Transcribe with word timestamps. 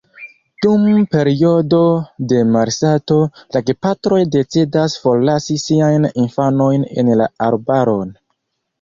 Dum 0.65 0.85
periodo 1.15 1.81
de 2.31 2.39
malsato, 2.55 3.19
la 3.59 3.63
gepatroj 3.69 4.21
decidas 4.39 4.99
forlasi 5.07 5.61
siajn 5.69 6.13
infanojn 6.27 6.93
en 7.01 7.17
la 7.25 7.33
arbaron. 7.53 8.15